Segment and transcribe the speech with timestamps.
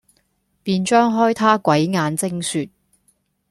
[0.63, 2.71] 便張開他鬼眼睛説，